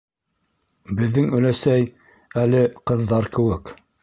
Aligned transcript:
-Беҙҙең 1.01 1.29
өләсәй 1.39 1.87
әле... 2.45 2.65
ҡыҙҙар 2.93 3.31
кеүек! 3.39 3.77